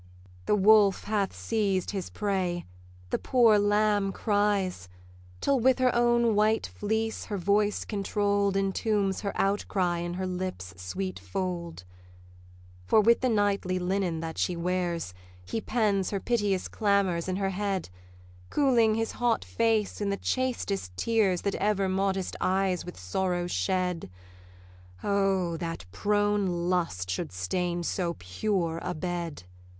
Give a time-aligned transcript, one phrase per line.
[0.47, 2.65] The wolf hath seized his prey,
[3.11, 4.89] the poor lamb cries;
[5.41, 10.73] Till with her own white fleece her voice controll'd Entombs her outcry in her lips'
[10.75, 11.83] sweet fold:
[12.87, 15.13] For with the nightly linen that she wears
[15.45, 17.89] He pens her piteous clamours in her head;
[18.49, 24.09] Cooling his hot face in the chastest tears That ever modest eyes with sorrow shed.
[25.03, 29.43] O, that prone lust should stain so pure a bed!